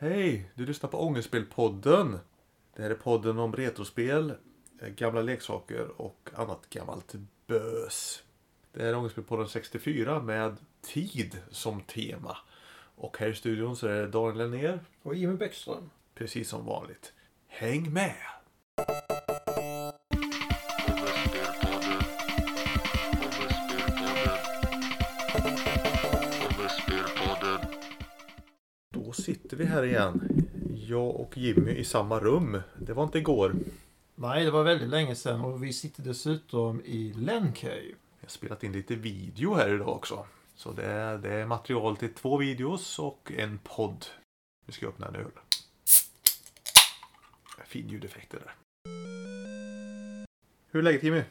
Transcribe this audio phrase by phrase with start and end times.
[0.00, 0.50] Hej!
[0.54, 2.18] Du lyssnar på Ångestspelpodden.
[2.76, 4.34] Det här är podden om retrospel,
[4.80, 7.14] eh, gamla leksaker och annat gammalt
[7.46, 8.22] bös.
[8.72, 12.36] Det är Ångestspelpodden 64 med tid som tema.
[12.96, 15.90] Och här i studion så är det Daniel Lennér, Och Jimmy Bäckström.
[16.14, 17.12] precis som vanligt.
[17.46, 18.16] Häng med!
[29.48, 30.46] Sitter vi här igen.
[30.88, 32.60] Jag och Jimmy i samma rum.
[32.78, 33.54] Det var inte igår.
[34.14, 37.84] Nej, det var väldigt länge sedan och vi sitter dessutom i Lencave.
[38.20, 40.26] Jag har spelat in lite video här idag också.
[40.54, 44.06] Så det är, det är material till två videos och en podd.
[44.66, 45.30] Vi ska öppna en öl.
[47.66, 48.54] Fin ljudeffekt det där.
[50.70, 51.22] Hur är läget Jimmy?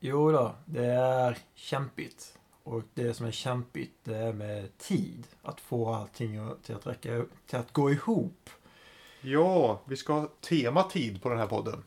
[0.00, 2.38] Jo då, det är kämpigt.
[2.64, 5.26] Och det som är kämpigt det är med tid.
[5.42, 8.50] Att få allting till att räcka, till att gå ihop.
[9.20, 11.82] Ja, vi ska ha tema tid på den här podden.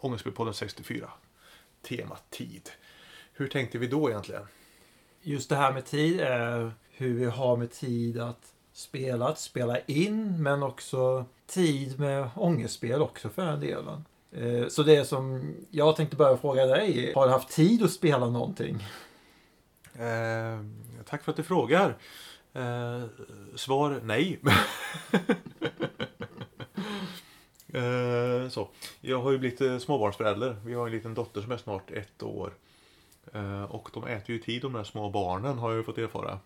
[0.00, 1.10] Ångestspelpodden 64.
[1.82, 2.70] Tema tid.
[3.32, 4.46] Hur tänkte vi då egentligen?
[5.22, 9.80] Just det här med tid är hur vi har med tid att spela, att spela
[9.80, 14.04] in, men också tid med ångestspel också för den delen.
[14.32, 18.28] Eh, Så det som jag tänkte börja fråga dig, har du haft tid att spela
[18.28, 18.78] någonting?
[19.94, 20.60] Eh,
[21.04, 21.96] tack för att du frågar.
[22.52, 23.04] Eh,
[23.56, 24.40] svar nej.
[27.68, 28.68] eh, så.
[29.00, 30.56] Jag har ju blivit eh, småbarnsförälder.
[30.64, 32.52] Vi har en liten dotter som är snart ett år.
[33.32, 36.38] Eh, och de äter ju tid de där små barnen har jag ju fått erfara.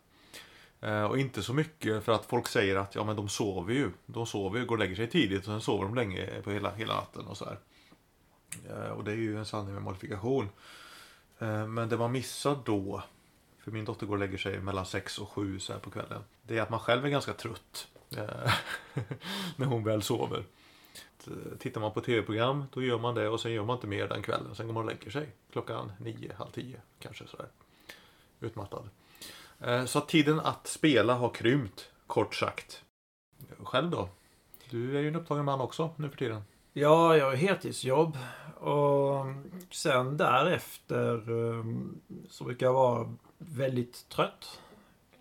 [0.81, 3.91] Eh, och inte så mycket för att folk säger att ja men de sover ju.
[4.06, 6.75] De sover ju, går och lägger sig tidigt och sen sover de länge på hela,
[6.75, 7.58] hela natten och så här.
[8.70, 10.48] Eh, och det är ju en sanning med modifikation.
[11.38, 13.03] Eh, men det man missar då
[13.67, 16.25] för min dotter går och lägger sig mellan sex och sju så här på kvällen.
[16.42, 17.89] Det är att man själv är ganska trött.
[18.17, 18.53] Eh,
[19.56, 20.45] när hon väl sover.
[21.59, 24.22] Tittar man på tv-program då gör man det och sen gör man inte mer den
[24.22, 24.55] kvällen.
[24.55, 27.49] Sen går man och lägger sig klockan nio, halv tio kanske sådär.
[28.41, 28.88] Utmattad.
[29.60, 32.84] Eh, så att tiden att spela har krympt kort sagt.
[33.59, 34.09] Själv då?
[34.71, 36.43] Du är ju en upptagen man också nu för tiden.
[36.72, 38.19] Ja, jag har heltidsjobb.
[38.56, 39.26] Och
[39.71, 41.65] sen därefter eh,
[42.31, 44.60] så brukar jag vara väldigt trött.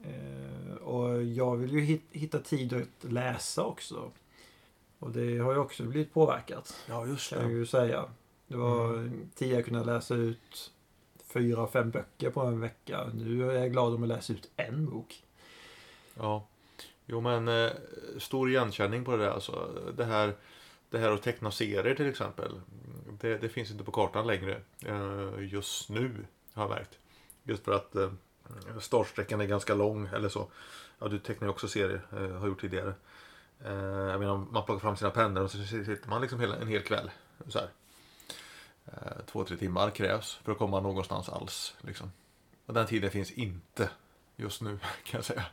[0.04, 4.12] Eh, och jag vill ju hit- hitta tid att läsa också.
[5.00, 8.06] Och det har ju också blivit påverkat, Ja just kan jag ju säga.
[8.48, 10.72] Det var tidigare kunde jag läsa ut
[11.34, 13.10] fyra, fem böcker på en vecka.
[13.14, 15.24] Nu är jag glad om jag läser ut en bok.
[16.18, 16.48] Ja.
[17.06, 17.72] Jo men eh,
[18.20, 19.70] stor igenkänning på det där alltså.
[19.98, 20.34] Det här,
[20.90, 22.62] det här att teckna serier till exempel.
[23.22, 24.62] Det, det finns inte på kartan längre.
[24.86, 26.98] Eh, just nu har jag märkt.
[27.48, 28.10] Just för att eh,
[28.80, 30.48] startsträckan är ganska lång eller så.
[31.00, 32.94] Ja du tecknar ju också serier, eh, har gjort tidigare.
[33.66, 36.68] Eh, jag menar man plockar fram sina pennor och så sitter man liksom hela, en
[36.68, 37.12] hel kväll.
[37.48, 37.70] Så här.
[38.86, 41.76] Eh, två, tre timmar krävs för att komma någonstans alls.
[41.82, 42.12] Liksom.
[42.66, 43.90] Och den tiden finns inte
[44.36, 45.46] just nu kan jag säga.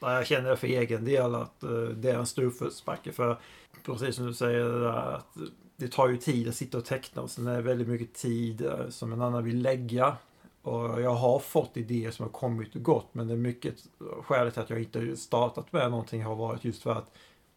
[0.00, 3.12] Ja, Jag känner för egen del att eh, det är en stor uppförsbacke.
[3.12, 3.40] För
[3.82, 5.36] precis som du säger, det, där, att
[5.76, 7.22] det tar ju tid att sitta och teckna.
[7.22, 10.16] Och sen är det väldigt mycket tid eh, som en annan vill lägga.
[10.64, 13.14] Och jag har fått idéer som har kommit och gått.
[13.14, 13.88] Men det är mycket
[14.22, 17.10] skälet till att jag inte startat med någonting har varit just för att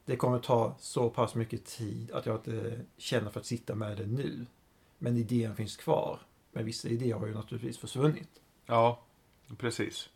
[0.06, 3.97] det kommer ta så pass mycket tid att jag inte känner för att sitta med
[3.97, 4.45] det nu.
[4.97, 6.19] Men idén finns kvar.
[6.51, 8.29] Men vissa idéer har ju naturligtvis försvunnit.
[8.66, 9.01] Ja,
[9.57, 10.09] precis.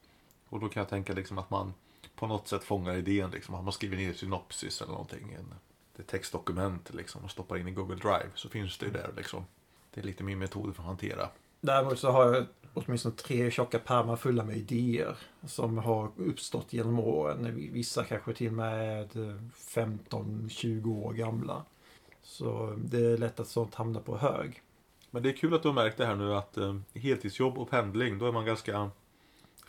[0.50, 1.74] Och då kan jag tänka liksom att man
[2.16, 3.32] på något sätt fångar idén.
[3.32, 3.56] Liksom.
[3.56, 5.34] Att man skriver ner synopsis eller någonting.
[5.34, 5.54] En,
[5.96, 8.30] det är textdokument liksom, och stoppar in i Google Drive.
[8.36, 9.46] Så finns det ju där liksom.
[9.94, 11.30] Det är lite min metod för att hantera.
[11.62, 15.18] Däremot så har jag åtminstone tre tjocka pärmar fulla med idéer
[15.48, 17.70] som har uppstått genom åren.
[17.74, 21.66] Vissa kanske till och med är 15-20 år gamla.
[22.24, 24.62] Så det är lätt att sånt hamnar på hög.
[25.12, 27.70] Men det är kul att du har märkt det här nu att eh, heltidsjobb och
[27.70, 28.90] pendling, då är man ganska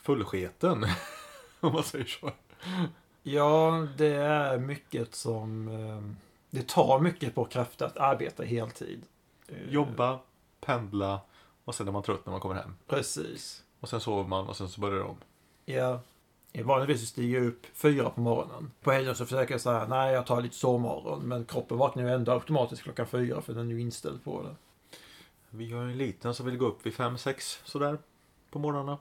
[0.01, 0.85] fullsketen.
[1.59, 2.31] Om man säger så.
[3.23, 5.67] Ja, det är mycket som...
[5.67, 6.01] eh,
[6.49, 9.01] Det tar mycket på krafter att arbeta heltid.
[9.69, 10.19] Jobba,
[10.61, 11.21] pendla
[11.65, 12.75] och sen är man trött när man kommer hem.
[12.87, 13.63] Precis.
[13.79, 15.17] Och sen sover man och sen så börjar det om.
[15.65, 15.99] Ja.
[16.63, 18.71] Vanligtvis stiger jag upp fyra på morgonen.
[18.81, 21.21] På helgen så försöker jag säga nej jag tar lite sovmorgon.
[21.21, 24.55] Men kroppen vaknar ju ändå automatiskt klockan fyra för den är ju inställd på det.
[25.49, 27.97] Vi har en liten som vill gå upp vid 5-6 sådär
[28.49, 28.97] på morgnarna.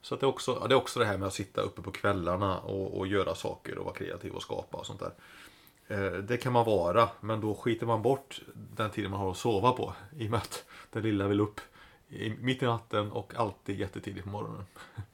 [0.00, 1.90] Så att det, är också, det är också det här med att sitta uppe på
[1.90, 5.12] kvällarna och, och göra saker och vara kreativ och skapa och sånt där.
[5.88, 9.36] Eh, det kan man vara, men då skiter man bort den tiden man har att
[9.36, 9.94] sova på.
[10.18, 11.60] I och med att den lilla vill upp
[12.08, 14.66] i, mitt i natten och alltid jättetidigt på morgonen.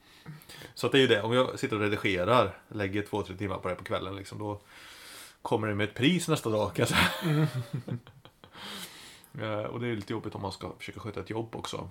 [0.73, 3.69] Så det är ju det, om jag sitter och redigerar, lägger två, tre timmar på
[3.69, 4.59] det på kvällen liksom, då
[5.41, 7.09] kommer det med ett pris nästa dag kan säga.
[7.23, 7.47] Mm.
[9.39, 11.89] Eh, och det är lite jobbigt om man ska försöka sköta ett jobb också.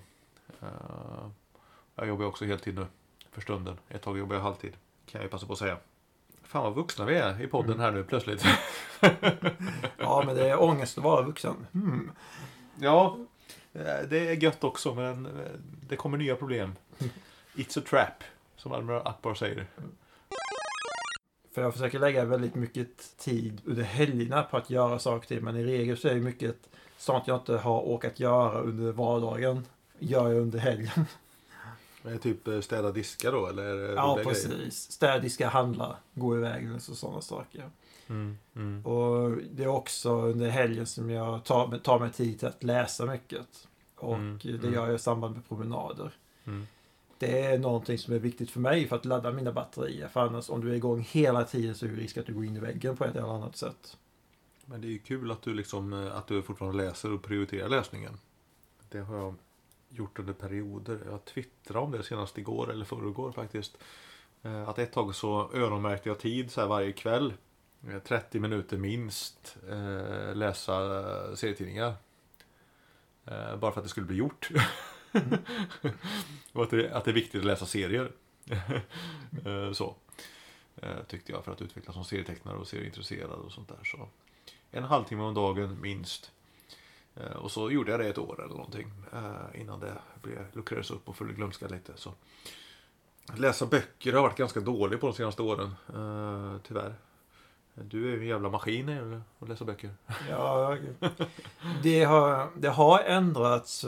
[0.61, 1.27] Eh,
[1.95, 2.85] Jag jobbar också heltid nu,
[3.31, 3.77] för stunden.
[3.89, 4.73] Ett tag jobbar jag halvtid,
[5.05, 5.77] kan jag ju passa på att säga.
[6.43, 8.45] Fan vad vuxna vi är i podden här nu plötsligt.
[9.97, 11.67] Ja, men det är ångest att vara vuxen.
[11.71, 12.11] Hmm.
[12.79, 13.17] Ja,
[13.73, 15.31] eh, det är gött också, men eh,
[15.89, 16.75] det kommer nya problem.
[17.55, 18.23] It's a trap,
[18.55, 19.67] som Almar Akbar säger.
[21.53, 25.43] För jag försöker lägga väldigt mycket tid under helgerna på att göra saker ting.
[25.43, 26.55] Men i regel så är det mycket
[26.97, 29.65] sånt jag inte har orkat göra under vardagen.
[29.99, 31.05] Gör jag under helgen.
[32.03, 33.63] Är det typ eh, städa diskar då, eller?
[33.63, 34.25] Ja, roliga grejer?
[34.25, 34.91] precis.
[34.91, 37.69] Städiska, handla, gå iväg och så, sådana saker.
[38.07, 38.85] Mm, mm.
[38.85, 43.05] Och det är också under helgen som jag tar, tar mig tid till att läsa
[43.05, 43.67] mycket.
[43.95, 44.73] Och Mm, det mm.
[44.73, 46.11] gör jag i samband med promenader.
[46.45, 46.67] Mm.
[47.17, 50.07] Det är någonting som är viktigt för mig för att ladda mina batterier.
[50.07, 52.45] För annars om du är igång hela tiden så är det risk att du går
[52.45, 53.97] in i väggen på ett eller annat sätt.
[54.65, 57.69] Men det är ju kul att du, liksom, eh, att du fortfarande läser och prioriterar
[57.69, 58.13] läsningen.
[58.89, 59.35] Det har jag
[59.91, 60.99] gjort under perioder.
[61.05, 63.77] Jag twittrade om det senast igår eller förrgår faktiskt.
[64.41, 67.33] Eh, Att ett tag så öronmärkte jag tid så här varje kväll.
[67.89, 70.99] eh, 30 minuter minst eh, läsa
[71.29, 71.93] eh, serietidningar.
[73.25, 74.49] Eh, Bara för att det skulle bli gjort.
[76.53, 78.11] och att det, att det är viktigt att läsa serier.
[79.45, 79.95] Eh, så.
[80.75, 83.79] Eh, Tyckte jag för att utvecklas som serietecknare och serieintresserad och sånt där.
[83.83, 84.07] Så
[84.71, 86.31] en halvtimme om dagen minst.
[87.15, 88.91] Eh, Och så gjorde jag det ett år eller någonting.
[89.13, 91.93] eh, Innan det blev, luckrades upp och föll i glömska lite.
[91.95, 92.13] Så.
[93.35, 95.75] Läsa böcker har varit ganska dålig på de senaste åren.
[95.95, 96.93] eh, Tyvärr.
[97.73, 99.89] Du är ju en jävla maskin eller, att läsa böcker.
[100.29, 100.77] Ja,
[101.83, 103.85] det har, det har ändrats.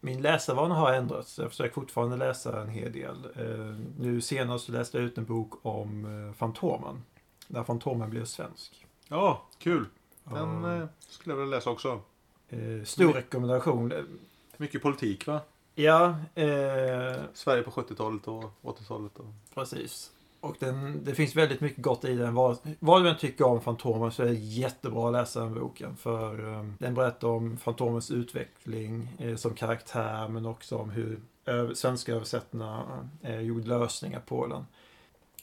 [0.00, 1.38] Min läsarvana har ändrats.
[1.38, 3.26] Jag försöker fortfarande läsa en hel del.
[3.98, 7.02] Nu senast läste jag ut en bok om Fantomen.
[7.48, 8.86] Där Fantomen blev svensk.
[9.08, 9.86] Ja, kul.
[10.24, 12.00] Den skulle jag vilja läsa också.
[12.50, 13.92] Eh, Stor rekommendation.
[14.56, 15.40] Mycket politik va?
[15.74, 19.18] Ja, eh, Sverige på 70-talet och 80-talet.
[19.18, 19.26] Och...
[19.54, 20.10] precis.
[20.40, 22.34] Och den, det finns väldigt mycket gott i den.
[22.34, 25.96] Vad, vad du än tycker om Fantomen så är det jättebra att läsa den boken.
[25.96, 31.74] För eh, den berättar om Fantomens utveckling eh, som karaktär men också om hur ö-
[31.74, 32.84] svenska översättarna
[33.22, 34.66] eh, gjorde lösningar på den.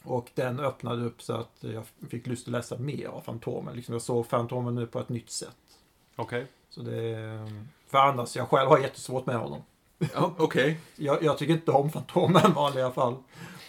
[0.04, 3.76] Och den öppnade upp så att jag fick lust att läsa mer av Fantomen.
[3.76, 5.56] Liksom jag såg Fantomen nu på ett nytt sätt.
[6.16, 6.46] Okej.
[6.78, 7.48] Så det är,
[7.86, 9.62] För annars, jag själv har jättesvårt med honom.
[10.14, 10.80] Ja, Okej.
[10.96, 13.16] Jag, jag tycker inte om Fantomen i vanliga fall.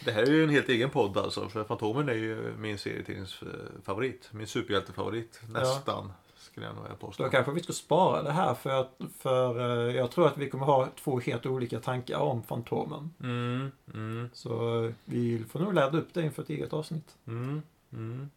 [0.06, 1.50] Det här är ju en helt egen podd alltså.
[1.50, 4.30] För Fantomen är ju min serietidningsfavorit.
[4.32, 5.42] Min superhjältefavorit.
[5.50, 6.12] Nästan.
[6.38, 7.24] Skulle jag nog vilja påstå.
[7.24, 9.60] Då kanske vi ska spara det här för att för
[9.90, 13.14] eh, jag tror att vi kommer ha två helt olika tankar om Fantomen.
[13.24, 17.16] Mm, mm, Så eh, vi får nog ladda upp det inför ett eget avsnitt.
[17.28, 17.62] mm,
[17.94, 18.22] mm.
[18.22, 18.28] Eh,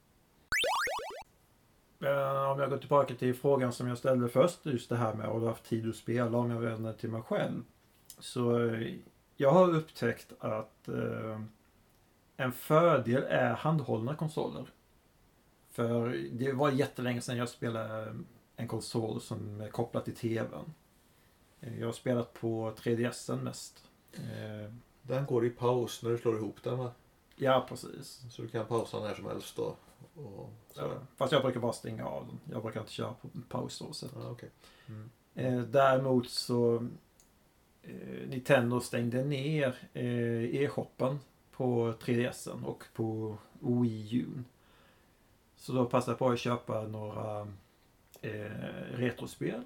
[2.53, 5.41] Om jag går tillbaka till frågan som jag ställde först, just det här med att
[5.41, 7.63] ha haft tid att spela om jag vänder till mig själv.
[8.19, 8.95] Så eh,
[9.37, 11.41] jag har upptäckt att eh,
[12.37, 14.65] en fördel är handhållna konsoler.
[15.71, 18.15] För det var jättelänge sedan jag spelade
[18.57, 20.73] en konsol som är kopplad till TVn.
[21.61, 23.85] Eh, Jag har spelat på 3DSen mest.
[24.13, 24.73] Eh,
[25.03, 26.91] Den går i paus när du slår ihop den va?
[27.37, 28.23] Ja, precis.
[28.31, 29.77] Så du kan pausa när som helst då.
[30.15, 30.81] Och så.
[30.81, 32.41] Ja, fast jag brukar bara stänga av den.
[32.55, 33.83] Jag brukar inte köra på paus.
[33.93, 34.07] Så.
[34.15, 34.51] Ja, okej.
[34.89, 35.11] Mm.
[35.35, 36.89] Eh, däremot så
[37.83, 41.21] eh, Nintendo stängde ner eh, e-shoppen
[41.53, 44.43] på 3DSen och på Wii U.
[45.57, 47.41] Så då passade jag på att köpa några
[48.21, 48.51] eh,
[48.95, 49.63] retrospel.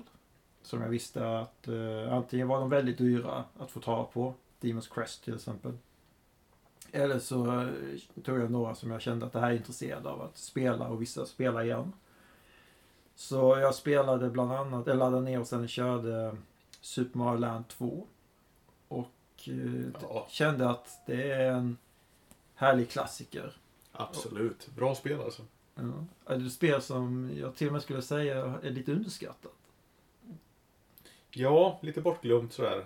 [0.63, 4.35] Som jag visste att eh, antingen var de väldigt dyra att få tag på.
[4.61, 5.73] Demon's Crest till exempel.
[6.93, 7.69] Eller så eh,
[8.25, 11.03] tog jag några som jag kände att det här är intresserad av att spela och
[11.03, 11.93] vissa spela igen.
[13.15, 16.37] Så jag spelade bland annat, eller laddade ner och sen körde
[16.81, 18.07] Super Mario Land 2.
[18.89, 19.11] Och
[19.47, 20.27] eh, Ja.
[20.31, 21.77] kände att det är en
[22.55, 23.57] härlig klassiker.
[23.93, 24.69] Absolut.
[24.77, 25.43] Bra spel alltså.
[25.75, 26.35] Ja.
[26.35, 29.53] Ett spel som jag till och med skulle säga är lite underskattat.
[31.31, 32.85] Ja, lite bortglömt sådär.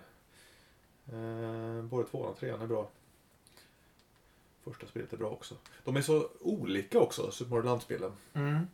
[1.13, 2.89] Eh, både tvåan och trean är bra.
[4.65, 5.55] Första spelet är bra också.
[5.85, 8.13] De är så olika också, Super Mario Land-spelen.
[8.33, 8.67] Mm.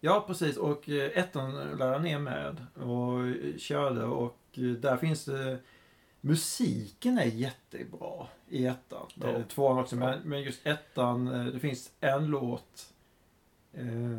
[0.00, 0.56] Ja, precis.
[0.56, 5.58] Och eh, ettan laddade ner med och eh, körde och eh, där finns det
[6.20, 9.06] Musiken är jättebra i ettan.
[9.14, 9.30] Ja.
[9.30, 9.42] Ja.
[9.48, 12.92] Tvåan också, men, men just ettan, eh, det finns en låt
[13.72, 14.12] eh,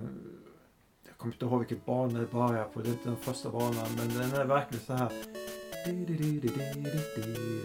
[1.07, 3.87] Jag kommer inte ihåg vilket bana det börjar på, det är inte den första banan,
[3.97, 5.11] men den är verkligen så här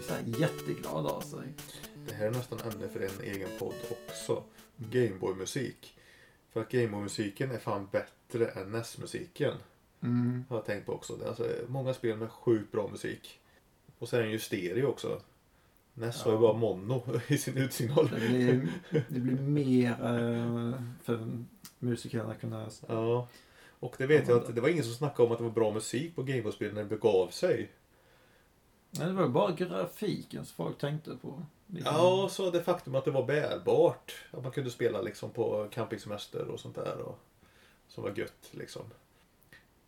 [0.07, 1.53] så här jätteglad av sig.
[2.07, 4.43] Det här är nästan ämne för en egen podd också.
[4.77, 5.97] Gameboy-musik.
[6.53, 9.53] För att Gameboy-musiken är fan bättre än NES-musiken.
[10.03, 10.45] Mm.
[10.49, 11.15] Har jag tänkt på också.
[11.15, 13.39] Det är alltså många spel med sjukt bra musik.
[13.99, 15.21] Och så är den ju stereo också.
[15.93, 16.41] NES har ju Ja.
[16.41, 18.09] bara mono i sin utsignal.
[18.09, 18.67] Det blir,
[19.09, 21.27] det blir mer eh, för
[21.79, 22.69] musikerna att kunna...
[22.87, 23.27] Ja.
[23.79, 25.73] Och det vet jag att det var ingen som snackade om att det var bra
[25.73, 27.71] musik på Gameboy-spel när det begav sig.
[28.91, 31.45] Nej, det var bara grafiken som folk tänkte på.
[31.73, 31.95] Liksom.
[31.95, 34.15] Ja, så det faktum att det var bärbart.
[34.31, 36.97] Att man kunde spela liksom på campingsemester och sånt där.
[36.97, 37.19] Och,
[37.87, 38.83] som var gött liksom.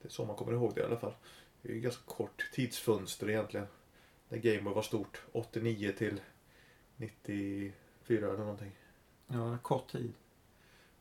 [0.02, 1.14] Det är så man kommer ihåg det i alla fall.
[1.62, 3.68] Det är ju ganska kort tidsfönster egentligen.
[4.30, 5.22] När Gameboy var stort.
[5.32, 6.22] 89 till
[6.96, 7.74] 94
[8.28, 8.72] eller någonting.
[9.28, 10.14] Ja, kort tid.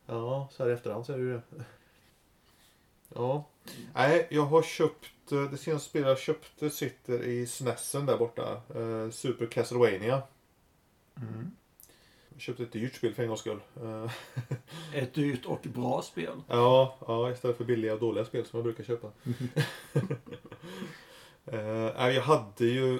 [0.05, 1.65] Ja, så här i efterhand så är det ju det.
[3.15, 3.45] Ja.
[3.93, 8.61] Nej, jag har köpt, eh, det senaste spelet jag köpte sitter i SNESen där borta.
[8.75, 10.23] Eh, Super Castlevania.
[11.21, 11.51] Mm.
[12.29, 13.59] Jag köpte ett dyrt spel för en gångs skull.
[13.81, 14.11] Eh,
[14.93, 16.41] Ett dyrt och bra spel.
[16.47, 19.11] ja, ja, istället för billiga och dåliga spel som jag brukar köpa.
[21.45, 22.99] Eh, jag hade ju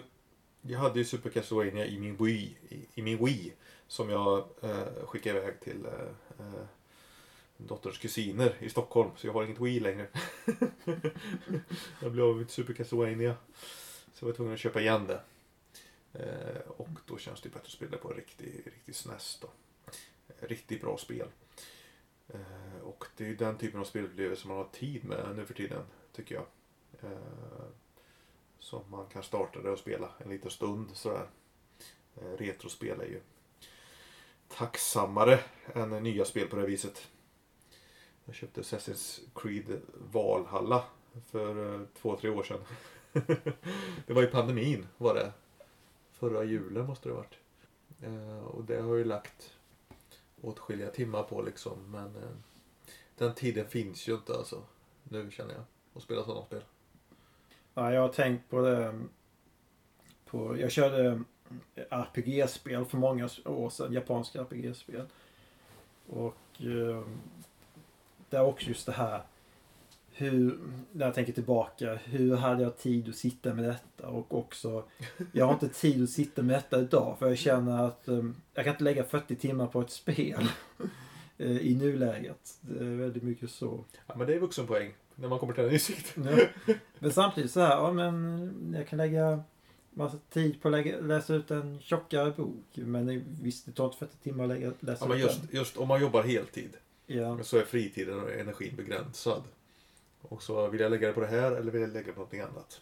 [0.61, 3.53] jag hade ju Super Castlevania i min Wii, i, i min Wii
[3.87, 5.91] som jag eh, skickade iväg till eh,
[6.39, 6.63] eh,
[7.57, 9.09] min dotters kusiner i Stockholm.
[9.17, 10.07] Så jag har inget Wii längre.
[12.01, 13.35] jag blev av med mitt Super Castlevania.
[14.13, 15.21] Så jag var tvungen att köpa igen det.
[16.13, 19.47] Eh, och då känns det bättre att spela på en riktig, riktig SNES då.
[20.27, 21.27] Eh, riktigt bra spel.
[22.27, 25.53] Eh, och det är ju den typen av spelupplevelser man har tid med nu för
[25.53, 26.45] tiden, tycker jag.
[27.01, 27.65] Eh,
[28.59, 31.27] som man kan starta det och spela en liten stund sådär.
[32.15, 33.21] Eh, retrospel är ju
[34.47, 35.39] tacksammare
[35.73, 37.07] än nya spel på det viset.
[38.25, 40.83] Jag köpte Assassin's Creed Valhalla
[41.31, 42.61] för eh, två, tre år sedan.
[44.07, 45.31] det var i pandemin var det.
[46.13, 47.37] Förra julen måste det ha varit.
[48.01, 49.57] Eh, och det har jag ju lagt
[50.41, 51.91] åtskilliga timmar på liksom.
[51.91, 52.35] Men eh,
[53.17, 54.63] den tiden finns ju inte alltså.
[55.03, 55.63] Nu känner jag.
[55.93, 56.61] Att spela sådana spel.
[57.73, 58.85] Ja, jag har tänkt på det.
[58.85, 59.09] Mm,
[60.25, 61.23] på, jag körde
[61.75, 63.93] eh, RPG-spel för många år sedan.
[63.93, 65.05] Japanska RPG-spel.
[66.07, 67.03] Och eh,
[68.29, 69.23] det är också just det här.
[70.15, 70.59] Hur,
[70.91, 71.95] när jag tänker tillbaka.
[72.03, 74.07] Hur hade jag tid att sitta med detta?
[74.07, 74.83] Och också.
[75.31, 77.15] Jag har inte tid att sitta med detta idag.
[77.19, 80.47] För jag känner att eh, jag kan inte lägga 40 timmar på ett spel.
[81.37, 82.57] eh, I nuläget.
[82.61, 83.83] Det är väldigt mycket så.
[84.07, 84.91] Ja men det är vuxenpoäng.
[85.15, 86.27] När man kommer till den insikten.
[86.65, 86.73] Ja.
[86.99, 89.43] Men samtidigt så här, ja men jag kan lägga
[89.93, 92.65] massa tid på att lägga, läsa ut en tjockare bok.
[92.73, 95.53] Men det- visst, det tar inte 40 timmar att lägga, läsa Ja, men ut just,
[95.53, 96.69] just om man jobbar heltid.
[97.07, 97.17] den.
[97.17, 97.43] Ja.
[97.43, 99.43] Så är fritiden och energin begränsad.
[100.29, 102.19] Och så vill jag lägga det på det här eller vill jag lägga det på
[102.19, 102.81] någonting annat.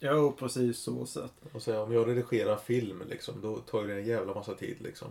[0.00, 1.32] Jo, precis så sett.
[1.52, 5.08] Och så om jag redigerar film liksom, då tar det en jävla massa tid liksom.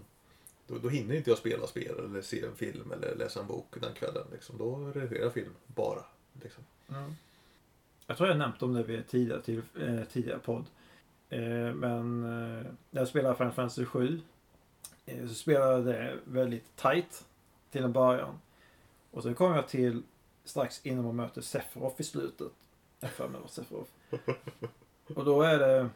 [0.68, 3.76] Då, då hinner inte jag spela spel eller se en film eller läsa en bok
[3.82, 4.24] den kvällen.
[4.32, 4.58] Liksom.
[4.58, 6.04] Då redigerar jag film bara.
[6.42, 6.64] Liksom.
[6.90, 7.16] Mm.
[8.08, 10.66] Jag tror jag nämnt om det vid tidigare, till, eh, tidigare podd.
[11.30, 14.22] Eh, men eh, när jag spelade Final Fantasy 7
[15.06, 17.26] eh, så spelade jag det väldigt tight
[17.72, 18.40] till en början.
[19.12, 20.04] Och sen kom jag till
[20.44, 22.52] strax innan man möter Sephiroth i slutet.
[23.00, 23.86] Jag har för mig det var
[25.16, 25.90] Och då är det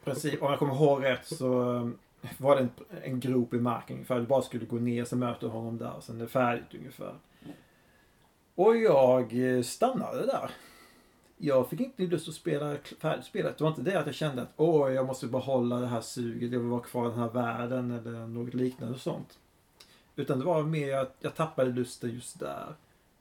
[0.00, 1.98] i princip, om jag kommer ihåg rätt så um,
[2.38, 2.70] var det en,
[3.02, 4.20] en grop i marken ungefär.
[4.20, 6.74] Du bara skulle gå ner så möter du honom där och sen är det färdigt
[6.74, 7.14] ungefär.
[8.54, 10.50] Och jag eh, stannade där.
[11.36, 13.58] Jag fick inte lust att spela färdigt spelet.
[13.58, 16.52] Det var inte det att jag kände att åh, jag måste behålla det här suget,
[16.52, 19.38] jag vill vara kvar i den här världen eller något liknande och sånt.
[20.16, 22.74] Utan det var mer att jag tappade lusten just där.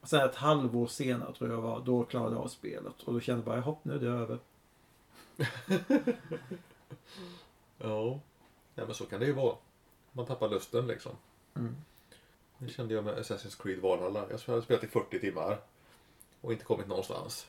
[0.05, 3.01] Sen ett halvår senare tror jag var, då klarade jag av spelet.
[3.03, 4.39] Och då kände jag bara, hopp nu är det över.
[7.77, 8.19] Ja.
[8.75, 9.55] ja, men så kan det ju vara.
[10.11, 11.11] Man tappar lusten liksom.
[11.55, 11.75] Mm.
[12.57, 14.25] Det kände jag med Assassin's Creed Valhalla.
[14.29, 15.59] Jag hade spelat i 40 timmar.
[16.41, 17.47] Och inte kommit någonstans.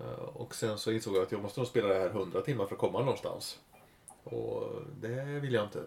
[0.00, 2.66] Eh, Och sen så insåg jag att jag måste nog spela det här 100 timmar
[2.66, 3.60] för att komma någonstans.
[4.24, 5.86] Och det vill jag inte.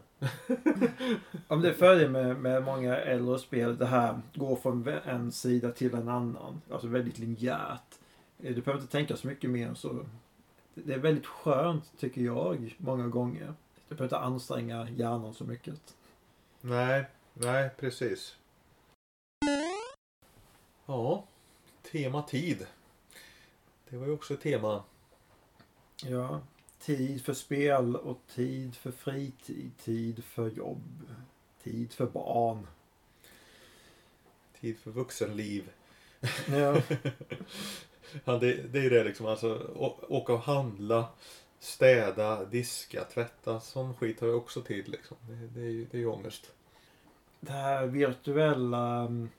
[1.47, 5.93] Om det fördel med, med många äldre spel, det här går från en sida till
[5.93, 6.61] en annan.
[6.71, 7.99] Alltså väldigt linjärt.
[8.39, 10.05] Eh, Du behöver inte tänka så mycket mer så.
[10.73, 13.53] Det är väldigt skönt, tycker jag, många gånger.
[13.89, 15.95] Du behöver inte anstränga hjärnan så mycket.
[16.61, 18.35] Nej, nej precis.
[20.85, 21.23] Ja,
[21.91, 22.67] tema tid.
[23.89, 24.83] Det var ju också ett tema.
[26.03, 26.41] Ja.
[26.79, 29.71] Tid för spel och tid för fritid.
[29.77, 31.01] Tid för jobb.
[31.63, 32.67] Tid för barn.
[34.61, 35.69] Tid för vuxenliv.
[36.49, 36.81] Ja.
[38.25, 39.25] Ja, det, det är ju det liksom.
[39.25, 39.71] Alltså,
[40.09, 41.07] åka och handla.
[41.59, 43.59] städa, diska, tvätta.
[43.59, 45.17] Sån skit har jag också tid liksom.
[45.21, 46.51] Det, det, är ju- det är ju ångest.
[47.39, 49.29] Det här virtuella mm,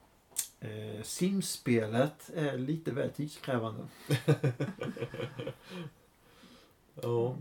[0.60, 3.86] eh, simspelet är lite väl tidskrävande.
[7.02, 7.36] Ja.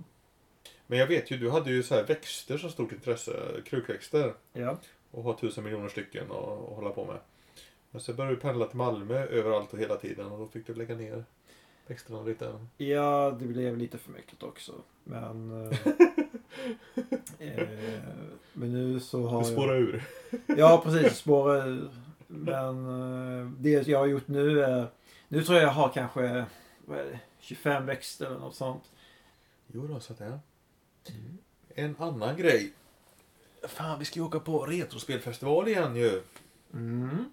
[0.88, 3.34] Men jag vet ju, du hade ju så här växter som stort intresse.
[3.66, 4.34] Krukväxter.
[4.54, 4.78] Ja.
[5.12, 7.18] Och har tusen miljoner stycken och, och hålla på med.
[7.92, 10.74] Men så började du pendla till Malmö överallt och hela tiden och då fick du
[10.74, 11.24] lägga ner
[11.88, 12.60] växterna lite.
[12.78, 14.74] Ja, det blev lite för mycket också.
[15.04, 15.52] Men...
[17.40, 17.68] Eh, eh,
[18.54, 20.04] men nu så har Du spårade ur.
[20.46, 20.60] jag...
[20.60, 21.18] Ja, precis.
[21.18, 21.90] Spåra ur.
[22.28, 22.86] Men
[23.42, 24.88] eh, det jag har gjort nu är...
[25.28, 26.46] Nu tror jag jag har kanske
[26.86, 28.84] vad är det, 25 växter eller något sånt.
[29.68, 30.40] Jo då, så att det är.
[31.76, 32.74] En annan grej.
[33.64, 36.22] Fan, vi ska ju åka på Retrospelfestival igen ju.
[36.74, 37.32] Mm.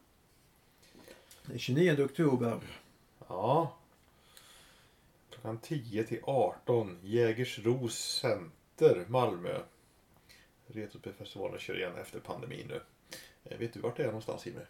[1.46, 2.60] Det är 29 oktober.
[3.28, 3.76] Ja.
[5.30, 6.98] Klockan 10 till 18.
[7.02, 9.60] Jägersros Center, Malmö.
[10.66, 12.80] Retrospelfestivalen kör igen efter pandemin nu.
[13.44, 14.60] Eh, Vet du vart det är någonstans Jimmy?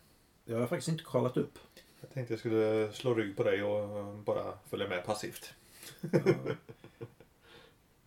[0.44, 1.58] Det har jag faktiskt inte kollat upp.
[2.00, 5.54] Jag tänkte jag skulle slå rygg på dig och bara följa med passivt.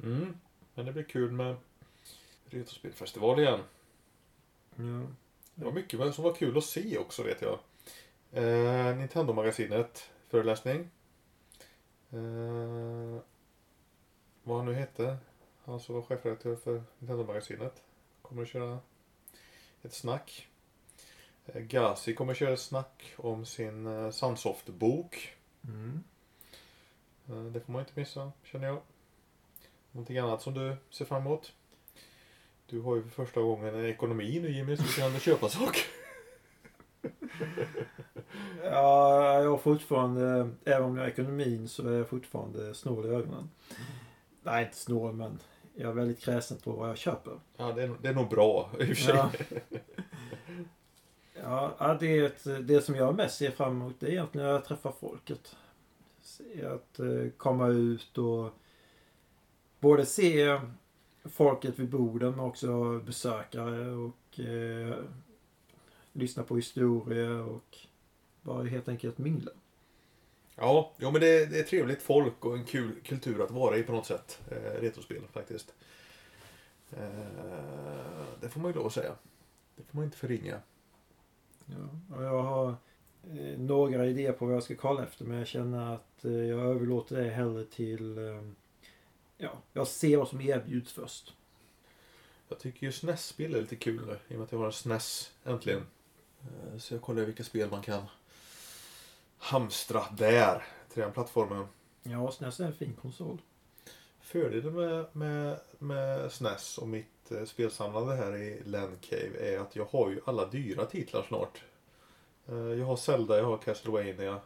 [0.04, 0.38] Mm.
[0.74, 1.56] Men det blir kul med
[2.46, 3.60] Retrospelfestival igen.
[4.76, 5.08] Ja.
[5.56, 7.60] Det var mycket som var kul att se också vet jag.
[8.32, 10.90] Eh, Nintendo-magasinet, föreläsning.
[12.10, 13.22] Eh,
[14.44, 15.18] vad han nu hette.
[15.66, 17.84] Han som var chefredaktör för Nintendo-magasinet.
[18.22, 18.80] Kommer att köra
[19.82, 20.48] ett snack.
[21.46, 25.36] Eh, Gazi kommer att köra ett snack om sin eh, Sunsoft-bok.
[25.64, 26.04] Mm.
[27.30, 28.82] Eh, det får man inte missa, känner jag.
[29.98, 31.54] Någonting annat som du ser fram emot?
[32.66, 35.82] Du har ju för första gången en ekonomi nu Jimmy, så du kan köpa saker.
[38.64, 43.10] Ja, jag har fortfarande, även om jag har ekonomin så är jag fortfarande snål i
[43.10, 43.50] ögonen.
[44.44, 45.40] Nej, inte snål men
[45.76, 47.40] jag är väldigt kräsen på vad jag köper.
[47.58, 49.16] Ja, det är, det är nog bra i och för sig.
[51.44, 51.76] Ja.
[51.80, 54.54] Ja, det, är ett, det som jag mest ser fram emot det är egentligen när
[54.54, 55.56] jag träffar folket.
[56.66, 58.54] Att eh, komma ut och
[59.80, 60.60] både se
[61.26, 64.96] folket vid borden men också besökare och eh,
[66.14, 67.78] lyssna på historier och
[68.42, 69.52] bara helt enkelt mingla.
[70.56, 73.84] Ja, jo, men det, det är trevligt folk och en kul kultur att vara i
[73.84, 74.42] på något sätt.
[74.52, 75.74] Eh, retrospel faktiskt.
[76.92, 77.08] Eh,
[78.42, 79.16] det får man ju lov att säga.
[79.76, 80.60] Det får man inte förringa.
[81.66, 82.76] Ja, och jag har
[83.24, 86.60] eh, några idéer på vad jag ska kolla efter men jag känner att eh, jag
[86.60, 88.18] överlåter det hellre till...
[89.38, 91.34] Ja, jag ser vad som erbjuds först.
[92.50, 94.72] Jag tycker ju SNES-spel är lite kul nu, i och med att jag har en
[94.72, 95.86] SNES äntligen.
[96.42, 98.04] Eh, Så jag kollar vilka spel man kan
[99.38, 101.68] hamstra där, till den plattformen.
[102.04, 103.42] Ja, SNES är en fin konsol.
[104.22, 109.76] Fördelen med, med, med SNES och mitt eh, spelsamlande här i Land Cave är att
[109.76, 111.62] jag har ju alla dyra titlar snart.
[112.48, 114.42] Eh, jag har Zelda, jag har Castlevania,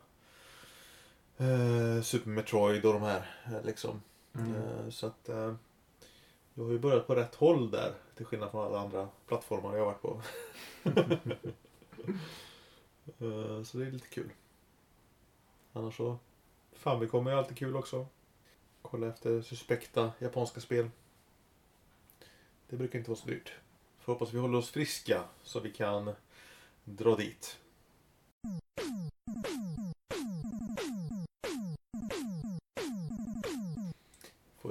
[2.04, 3.30] Super Metroid och de här.
[3.64, 4.02] Liksom.
[4.34, 5.56] Eh, så att eh,
[6.54, 7.94] jag har ju börjat på rätt håll där.
[8.16, 10.22] Till skillnad från alla andra plattformar jag har varit på.
[13.20, 14.30] Eh, så det är lite kul.
[15.74, 16.18] Annars så.
[16.74, 18.08] Famicom är alltid kul också.
[18.82, 20.90] Kolla efter suspekta japanska spel.
[22.70, 23.54] Det brukar inte vara så dyrt.
[24.00, 26.14] Får hoppas vi håller oss friska så vi kan
[26.84, 27.60] dra dit.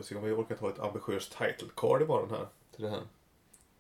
[0.01, 2.47] Får se om vi orkar ta ett ambitiöst title card imorgon här.
[2.75, 3.03] Till det här.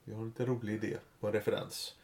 [0.05, 1.95] Vi har en lite rolig idé och en referens.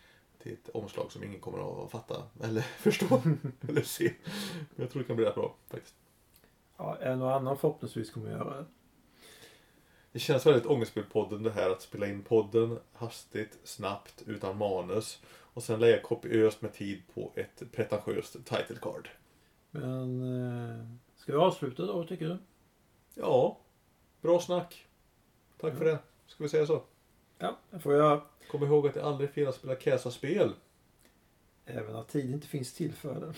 [0.42, 3.22] Till ett omslag som ingen kommer att fatta eller förstå
[3.68, 4.12] eller se.
[4.50, 5.94] Men jag tror det kan bli rätt bra faktiskt.
[6.76, 8.64] Ja, en och annan förhoppningsvis kommer jag göra det.
[10.12, 15.22] Det känns väldigt ångestfyllt-podden det här att spela in podden hastigt, snabbt, utan manus.
[15.26, 19.09] Och sen lägga kopiöst med tid på ett pretentiöst title card.
[19.70, 22.38] Men eh, ska vi avsluta då tycker du?
[23.14, 23.59] Ja,
[24.20, 24.87] bra snack.
[25.61, 25.76] Tack Ja.
[25.76, 25.98] för det.
[26.26, 26.83] Ska vi säga så?
[27.38, 28.20] Ja, det får jag.
[28.50, 30.52] Kom ihåg att det aldrig är fel att spela Käsa-spel.
[31.66, 33.35] Även att tid inte finns till för det.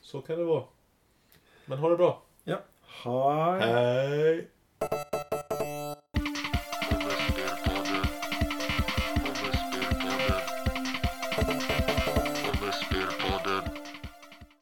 [0.00, 0.64] Så kan det vara.
[1.66, 2.22] Men ha det bra.
[2.86, 3.60] Hej!
[3.60, 4.48] Hej!